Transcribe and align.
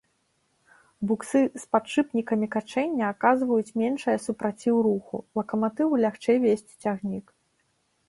Буксы 1.11 1.41
з 1.63 1.63
падшыпнікамі 1.73 2.47
качэння 2.57 3.05
аказваюць 3.15 3.75
меншае 3.83 4.17
супраціў 4.27 4.75
руху, 4.91 5.17
лакаматыву 5.43 5.93
лягчэй 6.09 6.37
везці 6.49 6.73
цягнік. 6.85 7.25